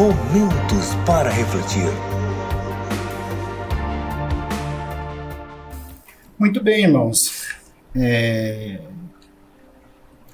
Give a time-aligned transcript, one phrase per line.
[0.00, 1.84] Momentos para refletir.
[6.38, 7.54] Muito bem, irmãos.
[7.94, 8.80] É...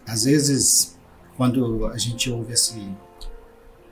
[0.06, 0.97] Às vezes,
[1.37, 2.97] quando a gente ouve esse,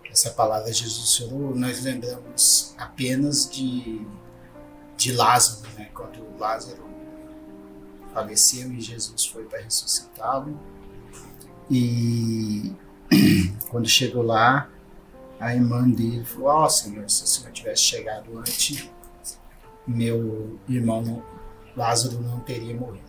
[0.09, 4.07] essa palavra Jesus chorou, nós lembramos apenas de,
[4.97, 5.89] de Lázaro, né?
[5.93, 6.85] quando Lázaro
[8.13, 10.57] faleceu e Jesus foi para ressuscitá-lo.
[11.69, 12.73] E
[13.71, 14.71] quando chegou lá,
[15.39, 18.91] a irmã dele falou: Ó oh, Senhor, se o Senhor tivesse chegado antes,
[19.87, 21.23] meu irmão
[21.77, 23.05] Lázaro não teria morrido.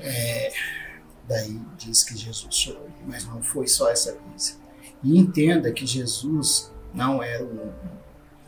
[0.00, 0.52] É,
[1.26, 4.58] daí diz que Jesus chorou, mas não foi só essa vez.
[5.02, 7.72] E entenda que Jesus não era um,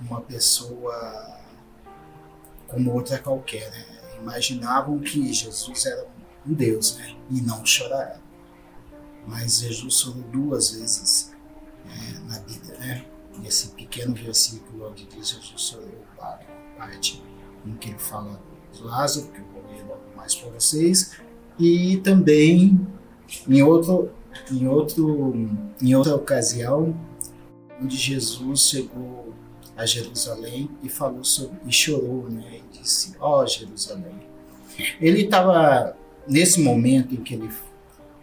[0.01, 1.41] uma pessoa
[2.66, 3.71] como outra qualquer.
[3.71, 3.85] Né?
[4.21, 6.07] Imaginavam que Jesus era
[6.47, 7.16] um Deus né?
[7.30, 8.27] e não choraram
[9.27, 11.32] mas Jesus chorou duas vezes
[11.88, 13.04] é, na Bíblia, né?
[13.38, 16.38] Nesse pequeno versículo onde diz Jesus chorou a
[16.79, 17.23] parte
[17.66, 18.40] em que ele fala
[18.73, 21.18] de Lázaro, que eu vou ler logo mais para vocês,
[21.59, 22.80] e também
[23.48, 24.10] em outro,
[24.51, 25.34] em outro,
[25.80, 26.98] em outra ocasião,
[27.82, 29.34] onde Jesus chegou
[29.76, 32.60] a Jerusalém e falou sobre e chorou, né?
[32.73, 34.26] E disse: "Ó oh, Jerusalém".
[35.01, 37.51] Ele estava nesse momento em que ele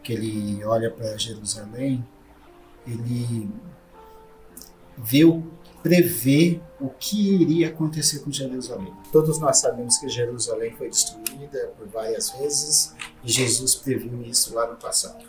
[0.03, 2.06] que ele olha para Jerusalém,
[2.86, 3.50] ele
[5.26, 5.44] o,
[5.81, 8.94] prevê o que iria acontecer com Jerusalém.
[9.12, 14.70] Todos nós sabemos que Jerusalém foi destruída por várias vezes e Jesus previu isso lá
[14.70, 15.25] no passado.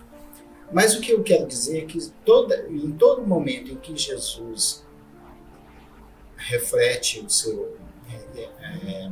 [0.73, 4.85] Mas o que eu quero dizer é que toda, em todo momento em que Jesus
[6.37, 7.77] reflete o seu,
[8.11, 9.11] é, é,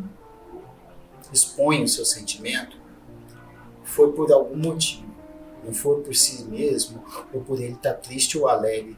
[1.33, 2.77] expõe o seu sentimento,
[3.85, 5.12] foi por algum motivo
[5.65, 8.97] não for por si mesmo ou por ele estar triste ou alegre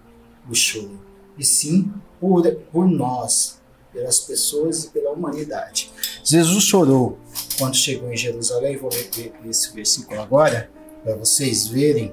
[0.48, 1.00] o choro,
[1.38, 3.60] e sim por, por nós,
[3.92, 5.90] pelas pessoas e pela humanidade.
[6.22, 7.18] Jesus chorou
[7.58, 10.70] quando chegou em Jerusalém, vou ler esse versículo agora,
[11.02, 12.12] para vocês verem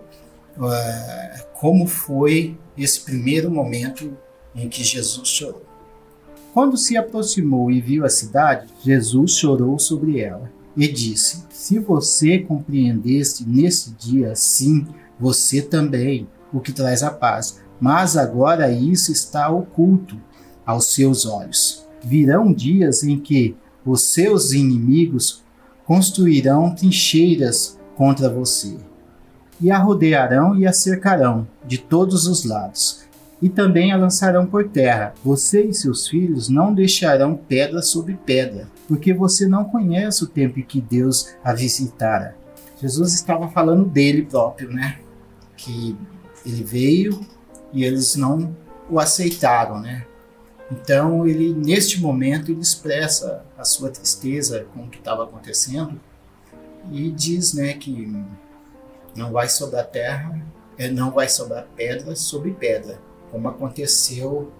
[0.57, 4.15] uh, como foi esse primeiro momento
[4.55, 5.65] em que Jesus chorou.
[6.53, 12.39] Quando se aproximou e viu a cidade, Jesus chorou sobre ela e disse: Se você
[12.39, 14.87] compreendesse nesse dia, sim,
[15.19, 17.59] você também, o que traz a paz.
[17.79, 20.15] Mas agora isso está oculto
[20.65, 21.85] aos seus olhos.
[22.03, 23.55] Virão dias em que
[23.85, 25.43] os seus inimigos
[25.85, 28.77] construirão trincheiras contra você,
[29.59, 33.01] e a rodearão e a cercarão de todos os lados,
[33.41, 35.13] e também a lançarão por terra.
[35.23, 40.59] Você e seus filhos não deixarão pedra sobre pedra, porque você não conhece o tempo
[40.59, 42.35] em que Deus a visitara.
[42.77, 44.99] Jesus estava falando dele próprio, né?
[45.55, 45.95] Que
[46.45, 47.25] ele veio
[47.71, 48.53] e eles não
[48.89, 50.05] o aceitaram, né?
[50.69, 55.97] Então ele neste momento ele expressa a sua tristeza com o que estava acontecendo
[56.91, 58.13] e diz, né, que
[59.15, 60.37] não vai sobrar terra,
[60.77, 62.99] é, não vai sobrar pedra sobre pedra,
[63.31, 64.51] como aconteceu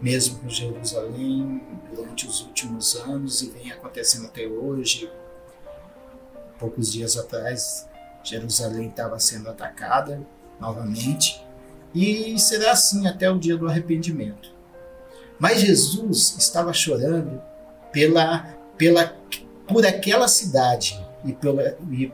[0.00, 1.62] mesmo com Jerusalém
[1.94, 5.10] durante os últimos anos e vem acontecendo até hoje.
[6.58, 7.88] Poucos dias atrás,
[8.22, 10.20] Jerusalém estava sendo atacada
[10.60, 11.44] novamente
[11.94, 14.50] e será assim até o dia do arrependimento.
[15.38, 17.40] Mas Jesus estava chorando
[17.92, 19.16] pela, pela,
[19.66, 22.12] por aquela cidade e, pela, e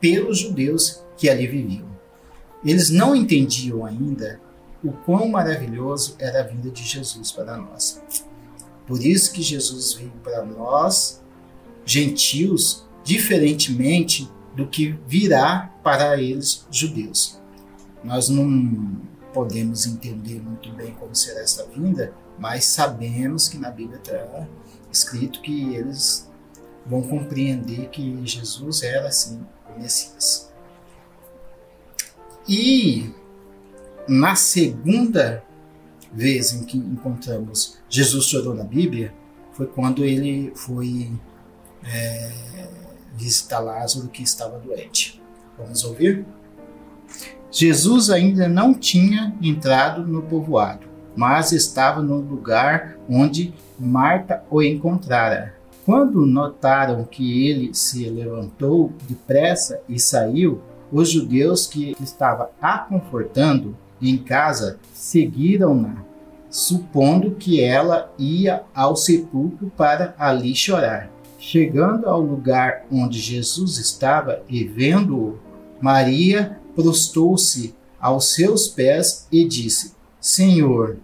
[0.00, 1.88] pelos judeus que ali viviam.
[2.64, 4.40] Eles não entendiam ainda
[4.82, 8.02] o quão maravilhoso era a vinda de Jesus para nós.
[8.86, 11.22] Por isso que Jesus veio para nós,
[11.84, 17.40] gentios, diferentemente do que virá para eles, judeus.
[18.02, 19.00] Nós não
[19.32, 24.48] podemos entender muito bem como será essa vinda, mas sabemos que na Bíblia está
[24.90, 26.28] escrito que eles
[26.84, 30.50] vão compreender que Jesus era assim o Messias.
[32.48, 33.14] E
[34.08, 35.42] na segunda
[36.12, 39.12] vez em que encontramos Jesus chorou na Bíblia,
[39.52, 41.12] foi quando ele foi
[41.84, 42.30] é,
[43.14, 45.20] visitar Lázaro que estava doente.
[45.58, 46.24] Vamos ouvir?
[47.50, 50.86] Jesus ainda não tinha entrado no povoado,
[51.16, 55.54] mas estava no lugar onde Marta o encontrara.
[55.84, 60.60] Quando notaram que ele se levantou depressa e saiu,
[60.92, 66.04] os judeus que estava a confortando em casa seguiram-na,
[66.48, 71.10] supondo que ela ia ao sepulcro para ali chorar.
[71.38, 75.38] Chegando ao lugar onde Jesus estava e vendo-o,
[75.80, 80.98] Maria prostou-se aos seus pés e disse: Senhor,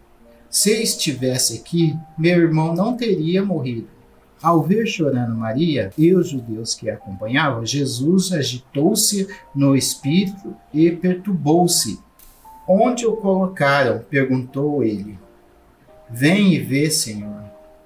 [0.51, 3.89] Se estivesse aqui, meu irmão não teria morrido.
[4.43, 10.91] Ao ver chorando Maria e os judeus que a acompanhavam, Jesus agitou-se no espírito e
[10.91, 11.99] perturbou-se.
[12.69, 14.01] Onde o colocaram?
[14.11, 15.19] perguntou ele.
[16.11, 17.45] Vem e vê, Senhor.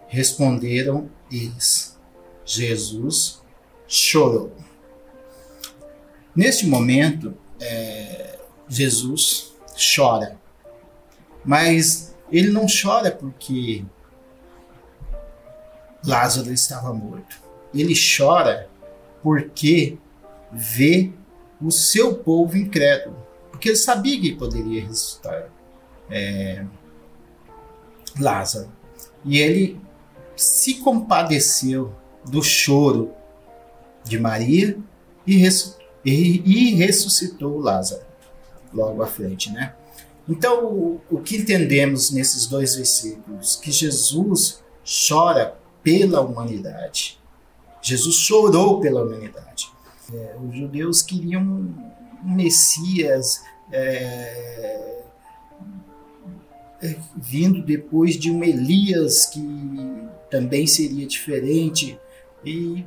[0.09, 1.99] Responderam eles.
[2.45, 3.43] Jesus
[3.87, 4.53] chorou.
[6.35, 8.39] Neste momento, é,
[8.69, 9.53] Jesus
[9.95, 10.39] chora.
[11.45, 13.85] Mas ele não chora porque
[16.05, 17.41] Lázaro estava morto.
[17.75, 18.69] Ele chora
[19.23, 19.99] porque
[20.53, 21.13] vê
[21.61, 23.17] o seu povo incrédulo.
[23.61, 25.51] Porque ele sabia que poderia ressuscitar
[26.11, 26.65] é,
[28.19, 28.73] Lázaro.
[29.23, 29.79] E ele
[30.35, 33.13] se compadeceu do choro
[34.03, 34.79] de Maria
[35.27, 35.47] e,
[36.03, 38.01] e, e ressuscitou Lázaro
[38.73, 39.75] logo à frente, né?
[40.27, 43.57] Então, o, o que entendemos nesses dois versículos?
[43.57, 47.21] Que Jesus chora pela humanidade.
[47.83, 49.71] Jesus chorou pela humanidade.
[50.15, 51.69] É, os judeus queriam
[52.23, 55.03] Messias é,
[56.83, 59.41] é, vindo depois de um Elias que
[60.31, 61.99] também seria diferente.
[62.45, 62.85] E,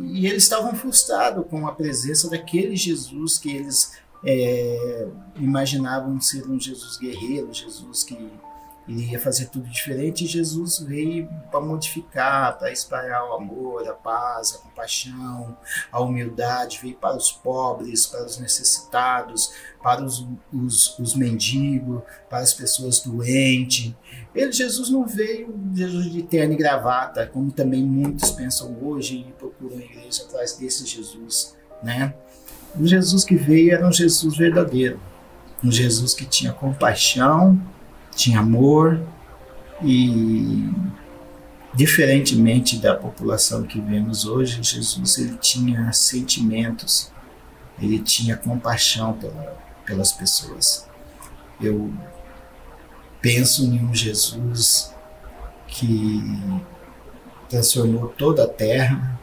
[0.00, 3.92] e eles estavam frustrados com a presença daquele Jesus que eles
[4.24, 8.30] é, imaginavam ser um Jesus guerreiro, Jesus que
[8.88, 13.92] ele ia fazer tudo diferente e Jesus veio para modificar, para espalhar o amor, a
[13.92, 15.54] paz, a compaixão,
[15.92, 19.52] a humildade, veio para os pobres, para os necessitados,
[19.82, 22.00] para os, os, os mendigos,
[22.30, 23.94] para as pessoas doentes.
[24.34, 29.32] Ele, Jesus não veio Jesus de terno e gravata, como também muitos pensam hoje e
[29.32, 32.14] procuram a igreja atrás desse Jesus, né?
[32.78, 34.98] O Jesus que veio era um Jesus verdadeiro,
[35.62, 37.60] um Jesus que tinha compaixão,
[38.18, 39.00] tinha amor
[39.80, 40.68] e
[41.72, 47.12] diferentemente da população que vemos hoje, Jesus ele tinha sentimentos,
[47.80, 49.56] ele tinha compaixão pela,
[49.86, 50.88] pelas pessoas.
[51.60, 51.94] Eu
[53.22, 54.92] penso em um Jesus
[55.68, 56.20] que
[57.48, 59.16] transformou toda a terra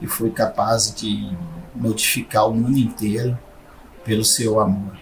[0.00, 1.36] e foi capaz de
[1.74, 3.38] modificar o mundo inteiro
[4.04, 4.96] pelo seu amor.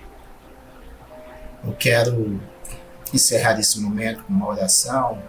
[1.65, 2.41] Eu quero
[3.13, 5.23] encerrar esse momento com uma oração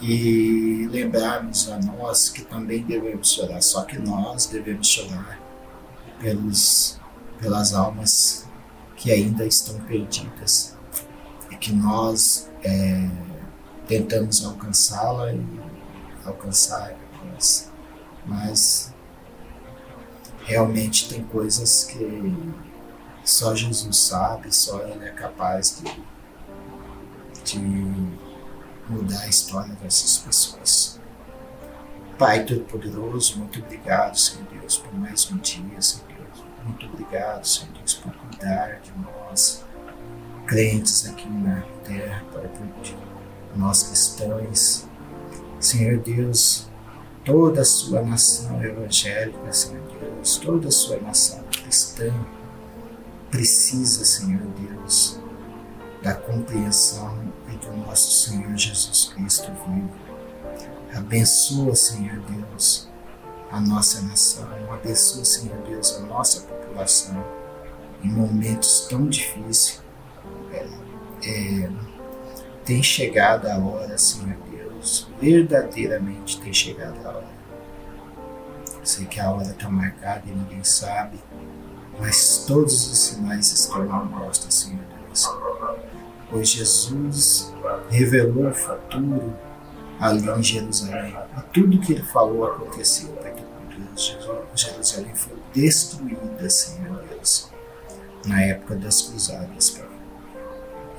[0.00, 5.38] e lembrarmos a nós que também devemos chorar, só que nós devemos chorar
[6.20, 6.98] pelos,
[7.40, 8.46] pelas almas
[8.96, 10.76] que ainda estão perdidas
[11.50, 13.08] e que nós é,
[13.86, 15.44] tentamos alcançá-la e
[16.24, 17.70] alcançar mas,
[18.26, 18.94] mas
[20.44, 22.34] realmente tem coisas que
[23.24, 26.02] só Jesus sabe, só Ele é capaz de,
[27.44, 27.58] de
[28.88, 31.00] mudar a história dessas pessoas.
[32.18, 36.44] Pai Todo-Poderoso, muito obrigado, Senhor Deus, por mais um dia, Senhor Deus.
[36.64, 39.64] Muito obrigado, Senhor Deus, por cuidar de nós,
[40.46, 44.86] crentes aqui na terra, Pai, por nós cristãos.
[45.58, 46.68] Senhor Deus,
[47.24, 52.12] toda a sua nação evangélica, Senhor Deus, toda a sua nação cristã,
[53.32, 55.18] precisa, Senhor Deus,
[56.02, 59.90] da compreensão e do nosso Senhor Jesus Cristo vivo.
[60.94, 62.90] Abençoa, Senhor Deus,
[63.50, 67.24] a nossa nação, abençoa, Senhor Deus, a nossa população
[68.04, 69.82] em momentos tão difíceis.
[70.52, 70.68] É,
[71.24, 71.70] é,
[72.66, 77.32] tem chegado a hora, Senhor Deus, verdadeiramente tem chegado a hora.
[78.84, 81.18] Sei que a hora está marcada e ninguém sabe,
[81.98, 85.26] mas todos os sinais estão na mostra, Senhor Deus.
[86.30, 87.50] Pois Jesus
[87.88, 89.34] revelou o futuro
[89.98, 91.16] ali em Jerusalém.
[91.38, 94.16] E tudo que ele falou aconteceu, Pai Deus.
[94.54, 97.50] Jerusalém foi destruída, Senhor Deus,
[98.26, 99.88] na época das cruzadas, Pai.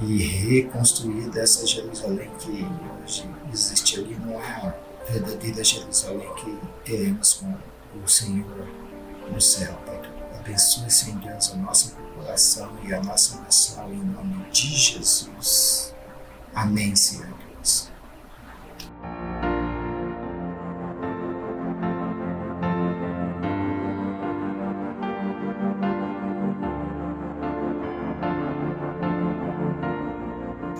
[0.02, 2.66] E reconstruída essa Jerusalém que
[3.04, 4.74] hoje existe ali não é a
[5.08, 7.56] verdadeira Jerusalém que teremos com
[8.04, 8.68] o Senhor
[9.32, 10.03] no céu, Pai
[10.46, 15.96] Abençoe, Senhor Deus, a nossa população e a nossa nação, em nome de Jesus.
[16.54, 17.90] Amém, Senhor Deus.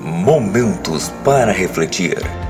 [0.02, 2.43] Momentos para refletir.